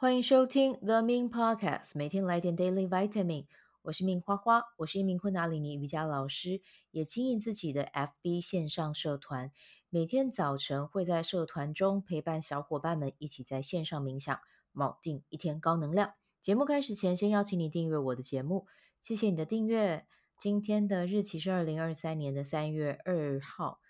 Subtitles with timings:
[0.00, 3.44] 欢迎收听 The Min Podcast，每天来点 Daily Vitamin。
[3.82, 9.52] 我是明花花，我是一名昆达里尼瑜伽老师，也经营自己的 FB 线上社团。
[9.90, 14.40] 每天早晨会在社团中陪伴小伙伴们一起在线上冥想，
[14.72, 16.14] 锚定一天高能量。
[16.40, 18.66] 节目开始前，先邀请你订阅我的节目，
[19.02, 20.06] 谢谢你的订阅。
[20.38, 23.80] 今天的日期是二零二三年的三月二号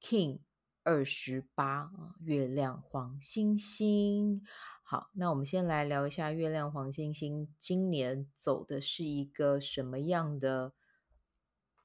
[0.00, 0.38] ，King
[0.84, 4.42] 二十八，月亮黄星星。
[4.88, 10.74] 好，那我们先来聊一下月亮黄星星今年走的是一个什么样的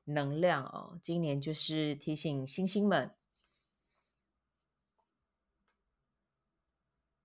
[0.04, 1.00] 能量哦？
[1.02, 3.16] 今年就是提醒星星们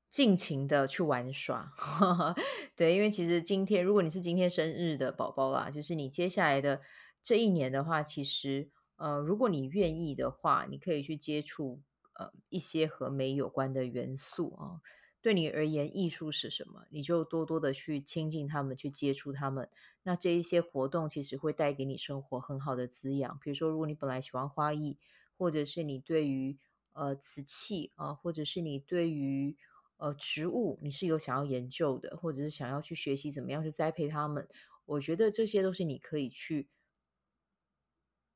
[0.09, 1.75] 尽情的去玩耍。
[2.75, 6.81] 对，因为其实今天如果你是今天生日的宝宝啦，就是你接下来的
[7.23, 11.83] 这一年的话，其实呃，如果你愿意的话，你可以去接触
[12.15, 14.81] 呃一些和美有关的元素啊。
[15.27, 16.85] 对你而言，艺术是什么？
[16.89, 19.69] 你就多多的去亲近他们，去接触他们。
[20.05, 23.37] 那这一些活动其实会带给你生活很好的滋养。
[23.41, 25.01] 比如说，如果你本来喜欢花艺，
[25.37, 26.57] 或者是你对于
[26.93, 29.57] 呃瓷器啊，或者是你对于
[29.97, 34.49] 呃植物，你是有想要研究的，或者是想要去学习怎么样去栽培他们，
[34.85, 36.69] 我觉得这些都是你可以去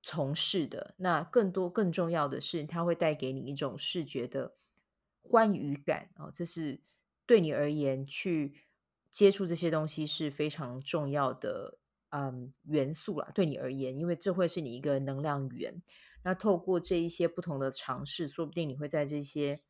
[0.03, 0.97] 从事的。
[0.99, 4.57] 那更多更重要的是，它会带给你一种视觉的。
[5.23, 6.81] 欢愉感啊，这是
[7.27, 8.55] 对你而言去
[9.11, 13.31] 接触这些东西是非常重要的嗯元素啦。
[13.35, 15.83] 对你而言，因为这会是你一个能量源。
[16.25, 19.63] 那透过这一些不同的尝试，说不定你会在这些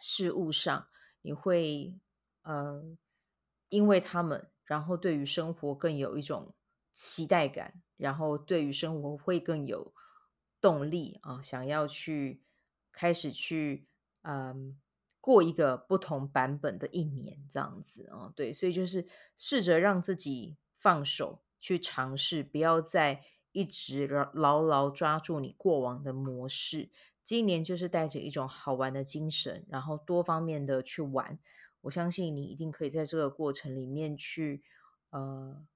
[0.00, 0.88] 事物上，
[1.22, 1.98] 你会
[2.42, 2.96] 呃，
[3.70, 6.54] 因为他们，然后对于生活更有一种
[6.92, 9.94] 期待感，然后对于生活会更有
[10.60, 12.42] 动力啊，想要去
[12.92, 13.86] 开始去。
[14.22, 14.78] 嗯，
[15.20, 19.06] 过一个不同版本的一年，这样子啊，对，所以就是
[19.36, 26.90] 试着让自己放手去尝试，不要再一直牢牢抓住你过往的模式。
[27.22, 31.38] 今年就是带着一种好玩的精神，然后多方面的去玩。
[31.82, 34.62] 我相信你一定可以在这个过程里面去
[35.10, 35.66] 呃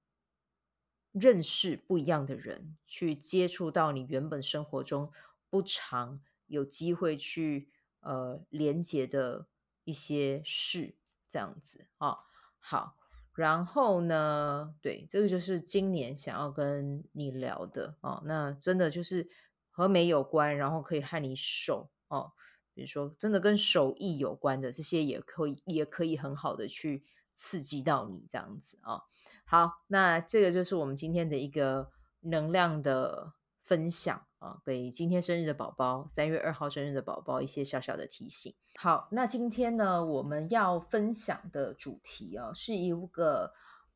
[1.11, 5.11] 认识不一样的人，去接触到你原本生活中
[5.49, 7.69] 不常有机会去。
[8.03, 9.47] 呃，连接的
[9.83, 10.95] 一些事，
[11.29, 12.19] 这样子啊、哦，
[12.59, 12.97] 好，
[13.33, 18.21] 然后呢，对，这个就是今年想要跟你聊的哦。
[18.25, 19.27] 那真的就是
[19.69, 22.33] 和美有关，然后可以和你手哦，
[22.73, 27.03] 比如说真的跟手艺有关的这些，也可以，也可以很好的去
[27.33, 29.03] 刺激到你这样子啊、哦。
[29.45, 31.91] 好，那这个就是我们今天的一个
[32.21, 33.33] 能量的
[33.63, 34.27] 分享。
[34.43, 38.53] 啊，给今天生日的宝宝，三月二号生日的宝宝一些小小的提醒。
[38.77, 43.53] 好，那今天呢，我们要分享的主题啊，是一个，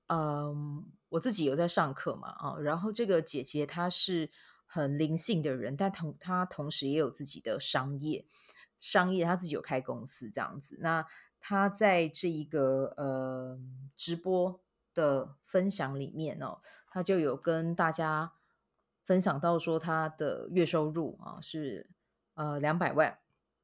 [0.07, 4.31] 嗯，我自己有在上课嘛，啊，然后这个姐姐她是
[4.65, 8.25] 很灵性的人，但同她同时也有自己的商业，
[8.77, 10.77] 商业她自己有开公司这样子。
[10.79, 11.05] 那
[11.41, 13.59] 她在这一个呃
[13.97, 14.61] 直播
[14.93, 16.59] 的分享里面呢，
[16.89, 18.31] 她就有跟大家。
[19.07, 21.89] 分享到说他的月收入啊是
[22.33, 23.17] 呃两百万，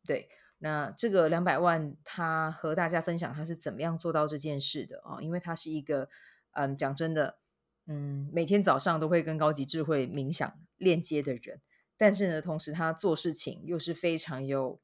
[0.05, 5.19] 对，那这个两百万他和大家分享他是怎么样做到这件事的啊？
[5.19, 6.07] 因为他是一个
[6.53, 7.39] 嗯讲真的
[7.87, 11.59] 嗯每天早上都会跟高级智慧冥想链接的人，
[11.97, 14.79] 但是呢同时他做事情又是非常有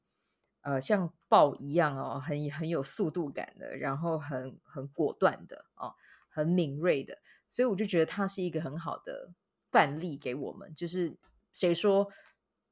[0.60, 5.94] 呃像豹一样哦很很有速度感的，然后很很果断的哦
[6.28, 7.16] 很敏锐的，
[7.48, 9.32] 所以我就觉得他是一个很好的。
[9.70, 11.16] 范例给我们，就是
[11.52, 12.08] 谁说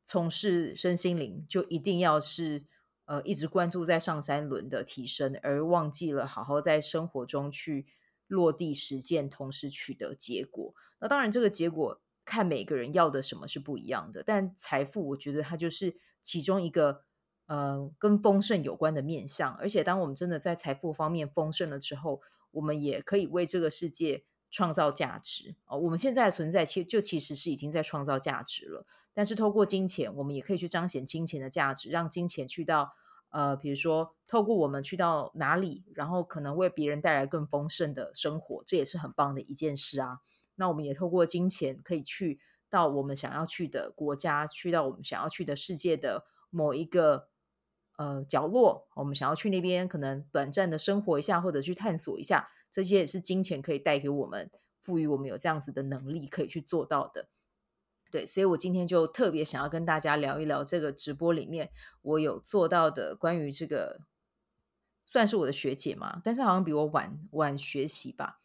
[0.05, 2.65] 从事身心灵就一定要是
[3.05, 7.87] 呃一直关注在上三轮的提升，而忘记了好好在生活中去
[8.27, 10.75] 落地实践，同时取得结果。
[11.01, 17.05] 那当然，这个结果看每个人要的什么是不一样的，但财富我觉得它就是其中一个
[17.47, 19.55] 呃跟丰盛有关的面向。
[19.55, 22.21] 而且，当我们真的在财富方面丰盛了之后，
[22.51, 24.25] 我们也可以为这个世界。
[24.51, 28.87] 创造价值哦，我们现在的存在其就其实是已经在创造价值了。
[29.13, 32.95] 但是透过金钱，我们也可以去彰显金钱的价值，让金钱去到
[33.31, 40.21] 呃，比如说透过我们去到哪里，然后可能为别人带来更丰盛的生活，这也是很棒的一件事啊。
[40.55, 42.41] 那我们也透过金钱可以去
[42.71, 47.29] 到我们想要去的国家，去到我们想要去的世界的某一个
[47.97, 52.49] 呃角落，我们想要去那边，可能短暂的生活一下，或者去探索一下。
[52.71, 54.51] 这些也是金钱可以带给我们，
[54.81, 57.29] 赋予我们有这样子的能力可以去做到的。
[58.11, 61.71] 对，所以我今天就特别想要跟大家聊一聊这个直播里面
[62.01, 64.01] 我有做到的关于这个
[65.05, 68.41] 算是我的学姐嘛，但是好像比我晚晚学习吧，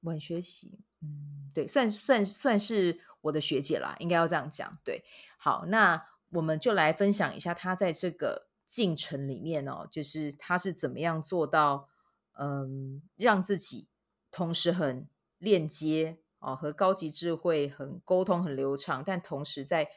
[0.00, 4.78] 晚学习，嗯，对，算算算是我的学姐啦，应该要这样讲。
[4.82, 5.04] 对，
[5.36, 11.90] 好，那我们就来分享一下她在这个进程里面哦，就是她是怎么样做到，
[12.38, 13.88] 嗯，让自己
[14.30, 15.08] 同时很
[15.38, 19.90] 链接哦，和高级智慧很沟通很流畅，但同时在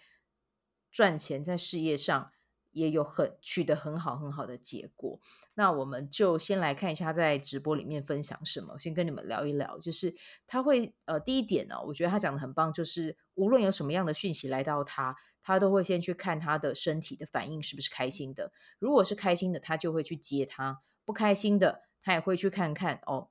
[0.92, 2.32] 赚钱在事业上。
[2.76, 5.22] 也有很取得很好很好的结果，
[5.54, 8.78] 那我们就先来看一下在直播里面分享什么。
[8.78, 10.14] 先跟你们聊一聊，就是
[10.46, 18.52] 他会呃，第一点呢、我觉得他讲的很棒，就是无论有什么样的讯息来到他，他都会先去看他的身体的反应是不是开心的。
[18.78, 23.30] 如果是开心的，他就会去接他；不开心的，他也会去看看哦，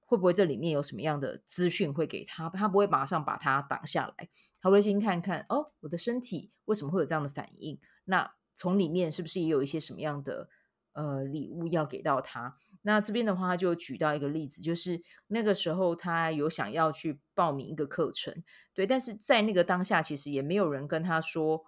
[0.00, 4.28] 会不会这里面有什么样的资讯会给他，他不会马上把它挡下来，
[4.60, 7.80] 他会先看看哦，我的身体为什么会有这样的反应？
[8.04, 10.50] 那从里面是不是也有一些什么样的
[10.92, 12.58] 呃礼物要给到他？
[12.82, 18.44] 那这边的话，就举到一个例子，就是那个时候他有想要去报名一个课程，
[18.74, 21.64] 对，但是在那个当下，其实也没有人跟他说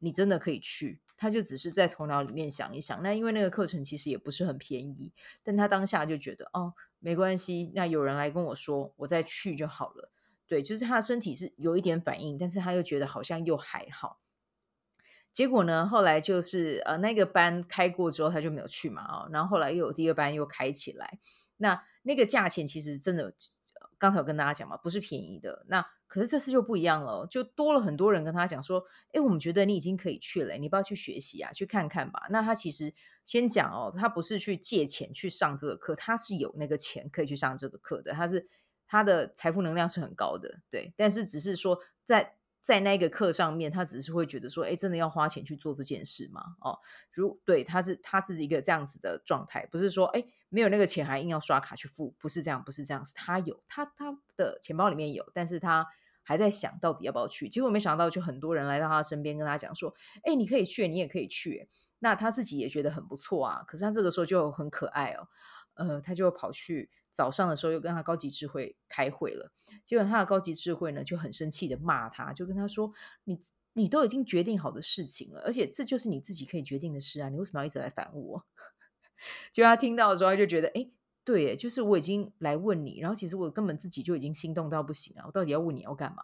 [0.00, 3.02] 你真的可以去，他就只是在头脑里面想一想。
[3.02, 5.12] 那因为那个课程其实也不是很便宜，
[5.44, 10.10] 但他当下就觉得哦，没关系，那有人来跟我说，我再去就好了。
[10.46, 14.18] 对，就是他的身体是有一点反应，但是他又觉得好像又还好。
[15.32, 19.28] 结果呢，后来就是呃，那个班开过之后，他就没有去嘛、哦。
[19.30, 21.20] 然后后来又有第二班又开起来，
[21.58, 23.32] 那那个价钱其实真的，
[24.00, 25.64] 刚才我跟大家讲嘛，不是便宜的。
[25.68, 32.26] 那可是这次就不一样了，就多了很多人跟他讲说，哎，我们觉得你已经可以去了，你不要去学习啊，去看看吧。
[32.30, 32.92] 那他其实
[33.24, 38.48] 先讲哦，他不是去借钱去上这个课，他是有那个钱可以去上这个课的，他是
[38.88, 40.92] 他的财富能量是很高的，对。
[40.96, 42.36] 但是只是说在。
[42.62, 46.42] 在那个课上面，他只是会觉得说，哎，真的要花钱去做这件事吗？
[46.60, 46.78] 哦，
[47.10, 55.86] 如对，他是他是一个这样子的状态，不是说，哎，没有那个钱还硬要刷卡去付，不是这样，不是这样，是他有，他他的钱包里面有，但是他
[56.22, 57.48] 还在想到底要不要去。
[57.48, 59.94] 结果没想到，就很多人来到他身边跟他讲说，
[60.24, 61.70] 哎，你可以去，你也可以去。
[62.00, 63.64] 那他自己也觉得很不错啊。
[63.66, 65.28] 可是他这个时候就很可爱哦，
[65.74, 66.90] 呃，他就跑去。
[67.12, 69.50] 早上的时候又跟他高级智慧开会了，
[69.84, 72.92] 结果他的高级智慧呢就很生气的骂他，就跟他说
[73.24, 73.40] ：“你
[73.72, 78.46] 你都已经决定好的事情了，而且这就是你自己可以决定的事啊，你为什么要一直来烦我？”
[79.52, 80.88] 结果他听到的时候，他就觉得：“哎，
[81.24, 86.22] 对，就是我已经来问你，然后其实我根本自己就已经心动到不行啊，我到底要问你要干嘛？”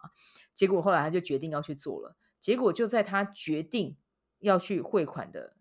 [0.53, 3.97] 结果后来他就决定要去做了，结果就在他决定
[4.39, 5.55] 要去汇款的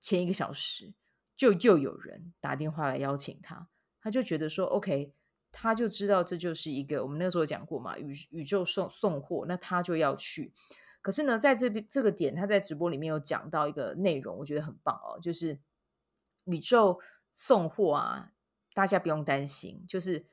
[0.00, 0.94] 前一个小时，
[1.36, 3.68] 就又有人打电话来邀请他。
[4.00, 5.12] 他就觉得说，OK，
[5.52, 10.54] 他就知道这就是一个我们那时候讲过嘛，宇宇宙送送货，那他就要去。
[11.02, 15.58] 可是呢，在这边这个点，他在直播里面有讲到一个内容，我觉得很棒哦，就是
[16.44, 17.00] 宇宙
[17.34, 18.32] 送货啊，
[18.74, 20.26] 大家不用担心，就是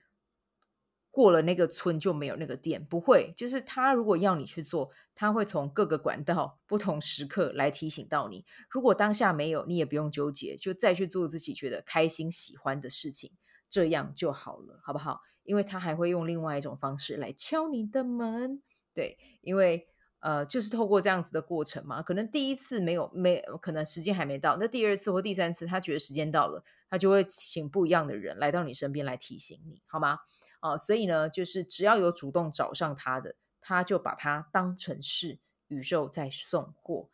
[1.11, 8.45] 过了那个村就没有那个店，不会，就是他如果要你去做，他会从各个管道、不同时刻来提醒到你。
[8.69, 13.31] 如果当下没有，你也不用纠结，就再去做自己觉得开心、喜欢的事情。
[13.69, 15.19] 这样就好了，好不好？
[15.43, 18.61] 因为他还会用另外一种方式来敲你的门，
[18.93, 19.87] 对，因为
[20.19, 22.01] 呃，就是透过这样子的过程嘛。
[22.01, 30.19] 可能第一次没有没，可能时间还没到，那第二次或第三次，他觉得时间到了，他就会请不一样的人来到你身边来提醒你，好吗？
[30.59, 37.09] 啊、所以呢，就是只要有主动找上他的，他就把它当成是宇宙在送货。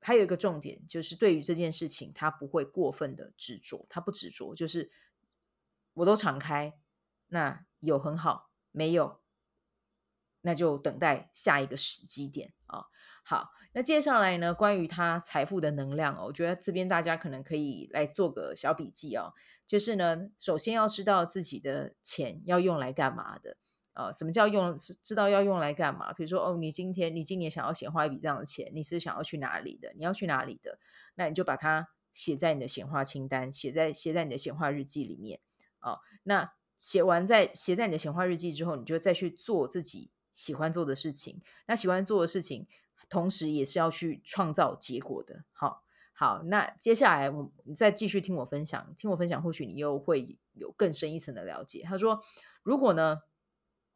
[0.00, 4.90] 还有一个重点就是，对于这件事情，他不会过分的执着，他不执着，就是。
[5.94, 6.72] 我都敞开，
[7.26, 9.20] 那有很好，没有，
[10.42, 12.84] 那就等待下一个时机点啊、哦。
[13.24, 19.32] 好，那接下来呢，关于他财富的能量哦，我觉得这边大家可能可以来做个小笔记哦。
[19.66, 23.56] 就是呢，首先要知道自己的钱要用来干嘛的
[23.94, 24.74] 啊、什么叫用？
[25.02, 26.14] 知道要用来干嘛？
[26.14, 29.92] 比如说哦，你今天你今年想要显化一笔这样的钱，你是想要去哪里的？
[29.96, 30.78] 你要去哪里的？
[31.14, 35.40] 那你就把它写在你的显化清单，写在写在你的显化日记里面。
[35.80, 41.40] 哦，那写完在写在你的显化日记之后，你就再去做自己喜欢做的事情。
[41.66, 42.66] 那喜欢做的事情，
[43.08, 45.44] 同时也是要去创造结果的。
[45.52, 51.82] 好，好，那接下来我你再继续听我分享，听我分享，或许你又会有更深一层的了解。
[51.84, 52.22] 他说，
[52.62, 53.22] 如果呢，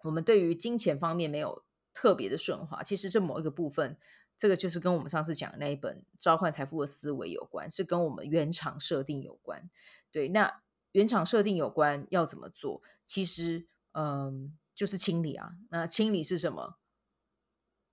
[0.02, 3.98] 我们对于金钱方面没有特别的顺滑，其实这某一个部分，
[4.38, 9.68] 这个就是跟我们上次讲的那一本《召唤财富的思维》有关，是跟我们原厂设定有关。
[10.10, 10.62] 对，那。
[10.92, 12.80] 原厂设定有关要怎么做？
[13.04, 15.54] 其实，嗯，就是清理啊。
[15.70, 16.78] 那清理是什么？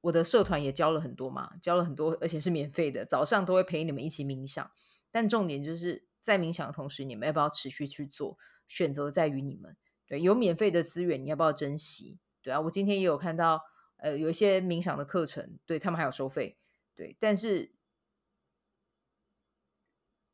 [0.01, 3.05] 我的社团也教了很多嘛，教了很多，而且是免费的。
[3.05, 4.69] 早上都会陪你们一起冥想。
[5.09, 8.37] 但重点就是在冥想的同时，你们要不要持续去做？
[8.67, 9.77] 选择在于你们。
[10.05, 12.19] 对，有免费的资源，你要不要珍惜？
[12.41, 13.61] 对啊，我今天也有看到，
[13.97, 16.57] 呃，有一些冥想的课程，对，他们还有收费。
[16.93, 17.73] 对，但是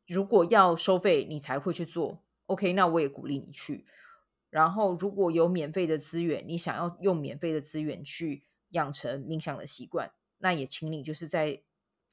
[0.08, 2.24] 如果要收费，你才会去做。
[2.48, 3.86] OK，那我也鼓励你去。
[4.50, 11.62] 然后，如果有免费的资源，你想要用免费的资源去养成冥想的习惯，那也请你就是在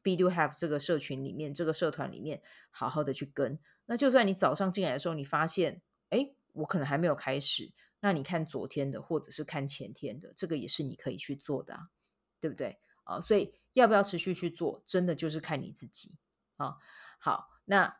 [0.02, 3.58] Be Do Have 这个社群里面，这个社团里面好好的去跟。
[3.86, 11.88] 那就算你早上进来的时候，你发现，哎，我可能还没有开始，那你看昨天的，或者是看前天的，这个也是你可以去做的啊，
[12.38, 12.78] 对不对？
[13.04, 16.14] 啊，所以要不要持续去做，真的就是看你自己
[16.56, 16.76] 啊。
[17.18, 17.96] 好，那。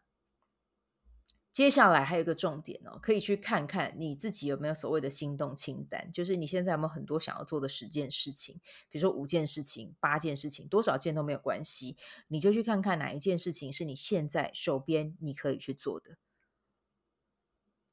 [1.57, 8.61] 接下来还有一个重点哦，可以去看看你自己有没有所谓的心动清单，就是你现在有没有很多想要做的十件事情，
[8.91, 11.97] 比如说五件事情、八件事情，多少件都没有关系，
[12.29, 16.19] 你就去看看哪一件事情是你现在手边你可以去做的，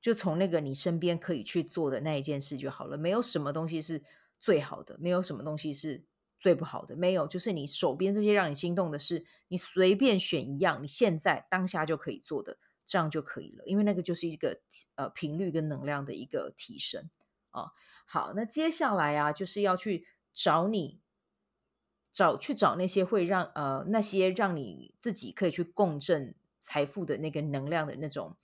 [0.02, 2.98] 就从那个你身边可以去做的那一件事就好了。
[2.98, 4.04] 没有什么东西是
[4.42, 6.04] 最好的，没有什么东西是
[6.38, 12.58] 最不好的，没有，就是你手边这些让你心动的事，你随便选一样，你现在当下就可以做的。
[12.86, 14.60] 这样就可以了，因为那个就是一个
[14.96, 17.10] 呃频率跟能量的一个提升
[17.52, 17.72] 啊。
[18.06, 21.00] 好，那接下来啊，就是要去找你
[22.12, 28.36] 找去找那些会让呃那些让你自己可以去共振财富的那个能量的那种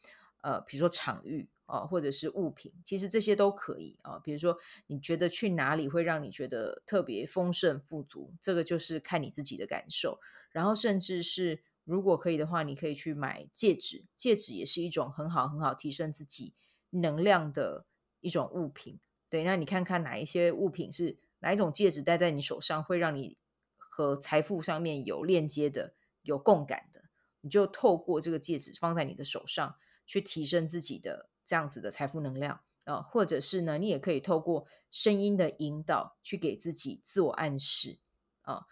[0.42, 4.20] 呃，比如说场域啊，或者是物品，其实这些都可以啊。
[4.20, 10.20] 比如说你觉得去哪里会让你觉得特别丰盛富足，这个就是看你自己的感受，
[10.52, 11.62] 然后甚至是。
[11.90, 16.54] 如果可以的话，你可以去买戒指，戒指也是一种很好很好提升自己
[16.92, 17.88] 能量的
[18.20, 19.00] 一种物品。
[19.28, 23.38] 对，那你看看哪一些物品是哪一种戒指戴在你手上会让你
[23.78, 27.06] 和财富上面有链接的、有共感的，
[27.42, 38.00] 你就透过这个戒指放在你的手上去提升自己的这样子的财富能量啊、或者是呢，你也可以透过声音的引导去给自己自我暗示
[38.42, 38.66] 啊。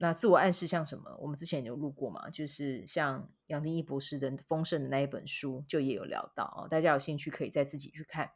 [0.00, 1.16] 那自我暗示像什么？
[1.18, 6.68] 我们之前有录过嘛，就是像杨定一博士的《丰盛》的那一本书，就也有聊到哦。
[6.68, 8.30] 大家有兴趣可以再自己去看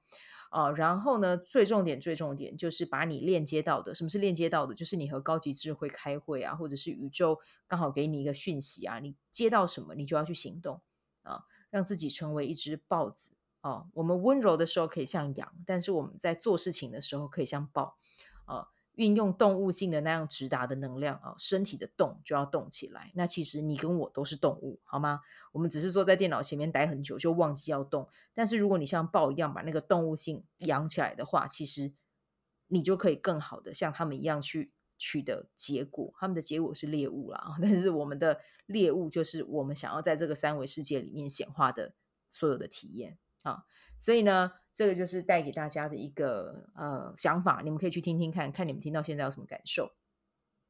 [0.50, 0.73] 哦。
[0.73, 4.75] 然后呢，最重点、最重点就是把你链接到的，什么是链接到的？
[4.75, 7.38] 就是你和高级智慧开会啊，或者是宇宙
[7.69, 10.81] 刚好给你一个讯息啊，你接到什么，你就要去行动
[11.23, 13.88] 啊，让自己成为一只豹子哦。
[13.95, 17.97] 我们温柔的时候可以像羊，但是我们在做事情的时候可以像豹
[18.47, 18.66] 啊。
[18.95, 23.11] 运用动物性的那样直达的能量啊，身体的动就要动起来。
[23.15, 25.21] 那其实你跟我都是动物，好吗？
[25.53, 28.07] 我们只是坐在电脑前面待很久就忘记要动。
[28.35, 31.95] 但是如果你像豹一样把那个动物性养起来的话，其实
[32.69, 36.13] 你就可以更好的像他们一样去取得结果。
[36.19, 41.95] 他们的结果是猎物啦， 但是我们的猎物就是我们想要在这个三维世界里面显化的
[42.31, 43.65] 所有的体验啊。
[43.99, 44.53] 所以呢。
[44.73, 49.93] 这个就是带给大家的一个呃想法，你们可以去听听看，看你们听到现在有什么感受。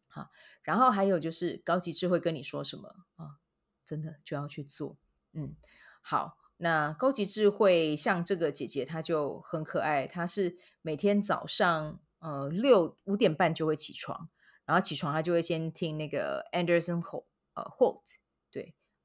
[0.09, 0.31] 好，
[0.63, 3.39] 然后还有就是高级智慧跟你说什么啊，
[3.85, 4.99] 真的就要去做。
[5.33, 5.55] 嗯，
[6.03, 14.29] 好，那高级智慧像这个姐姐，她就很可爱，她是每天早上呃六五点半就会起床，
[14.67, 18.03] 然后起床她就会先听那个 Anderson Holt 呃 Holt。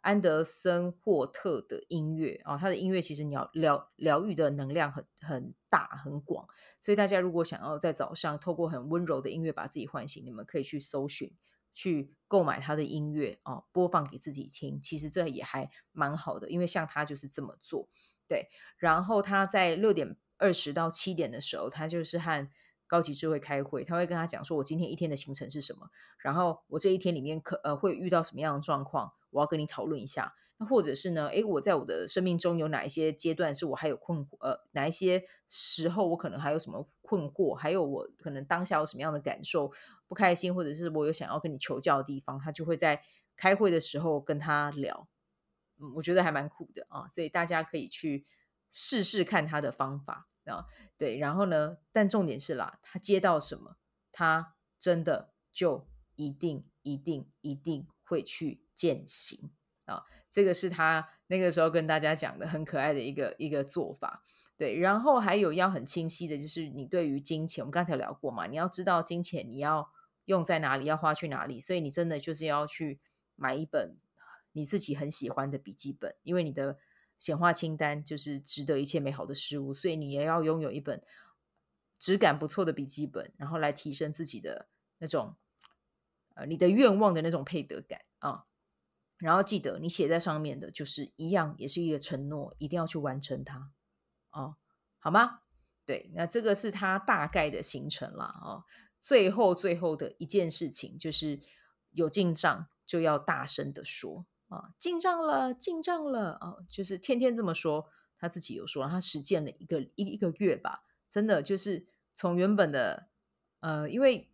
[0.08, 6.48] 安德森霍特的音乐啊，他的音乐其实疗疗疗愈的能量很很大很广，
[6.80, 11.36] 所以大家如果想要在早上透过很温柔的音乐把自己唤醒，你们可以去搜寻，
[11.74, 14.80] 去购买他的音乐哦，播放给自己听。
[14.82, 17.90] 其实这也还蛮好的，因为像他就是这么做，
[18.30, 18.48] 对。
[18.78, 22.50] 然后他在六点二十到七点的时候，他就是和
[22.88, 25.89] 高级智慧开会，他会跟他讲说，我今天一天的行程是什么，
[26.20, 29.13] 然后我这一天里面可呃会遇到什么样的状况。
[29.32, 31.27] 我要跟你讨论一下，那或者是呢？
[31.27, 34.38] 诶，我在我的生命中有哪一些阶段是我还有困惑？
[34.39, 37.53] 呃，哪一些时候我可能还有什么困惑？
[37.53, 39.72] 还有我可能当下有什么样的感受？
[40.08, 43.03] 不开心，或者是我有想要跟你求教的地方，他就会在
[43.36, 45.08] 开会的时候跟他聊。
[45.79, 48.25] 嗯，我觉得还蛮酷的啊，所以大家可以去
[48.72, 50.66] 试试看他的方法啊。
[50.98, 53.77] 对，然后呢，但重点是啦，他接到什么，
[54.12, 58.62] 他真的就一定、一定、一定会去。
[58.77, 59.50] 践行
[59.86, 64.24] 啊，这个是他那个时候跟大家讲的很可爱的一个一个做法。
[64.56, 69.92] 对，然后还有要很清晰的，就是你对于金钱，我们刚才聊过嘛，你要知道金钱你要
[70.25, 73.00] 用在哪里，要花去哪里，所以你真的就是要去
[73.36, 73.98] 买一本
[74.51, 76.77] 你自己很喜欢的笔记本，因为你的
[77.20, 81.04] 显化清单就是值得一切美好的事物，所以你也要拥有一本
[81.98, 84.68] 质感不错的笔记本，然后来提升自己的
[85.00, 85.36] 那种
[86.36, 88.46] 呃你的愿望的那种配得感啊。
[89.18, 93.72] 然后记得你写在上面的就是一样，也是一个承诺，一定要去完成它
[94.30, 94.58] 哦，
[95.00, 95.42] 好吗？
[95.86, 98.40] 对，那这个是他大概的行程啦。
[98.44, 98.64] 哦。
[99.00, 101.40] 最后最后的一件事情就是
[101.92, 107.89] 有进账就要大声的说啊，进账了，进账了啊，就是天天这么说。
[108.20, 111.86] 他自己有说，他实践了一个一一个月吧，真的就是
[112.16, 113.10] 从原本的
[113.60, 114.32] 呃，因为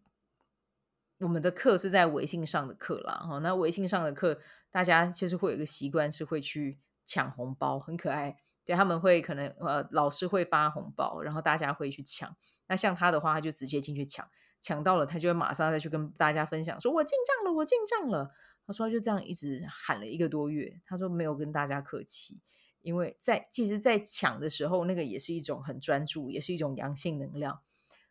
[1.20, 4.40] 我们的课是在微信上的课啦，哈，那微信上的课
[4.72, 8.38] 大家就是会有一个习惯是会去抢红包，很可爱。
[8.64, 12.34] 对，他们会可能呃，老师会发红包，然后大家会去抢。
[12.68, 14.26] 那像他的话，他就直接进去抢。
[14.62, 18.32] 抢到了，他就会马上再去跟大家分享，说我进账了，我进账了。
[18.66, 22.40] 他说就这样一直喊了一个多月，他说没有跟大家客气，
[22.82, 27.62] 因为在其实，在抢的时候，那个也是一种很专注，也是一种阳性能量。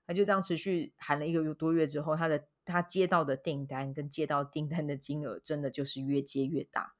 [0.06, 6.94] 他就这样持续喊了一个多月之后，他的他接到的订单跟接到订单的金额，真的就是越接越大。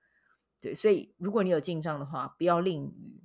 [0.61, 3.23] 对，所以如果你有进账的话，不要吝于。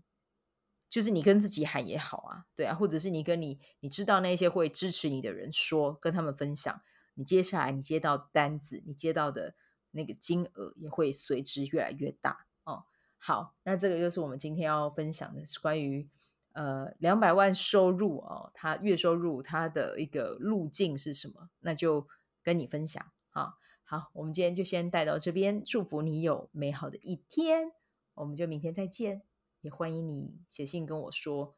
[0.89, 6.81] 就是你跟自己喊也好啊，对啊，或者是你跟你你知道那些会支持你的人说，跟他们分享，
[7.15, 9.53] 你接下来你接到单子，你接到的
[9.91, 12.85] 那个金额也会随之越来越大哦。
[13.17, 16.09] 好，那这个就是我们今天要分享的是关于
[16.53, 21.49] 呃两百万收入哦，他月收入他的一个路径是什么？
[21.59, 22.07] 那就
[22.43, 23.53] 跟你分享啊。
[23.83, 27.71] 好，我们今天就先带到这边，祝福你有美好的一天，
[28.15, 29.21] 我们就明天再见。
[29.61, 31.55] 也欢迎你写信跟我说，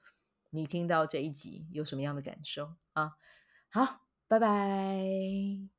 [0.51, 3.17] 你听到这一集有什么样的感受啊？
[3.69, 5.78] 好，拜拜。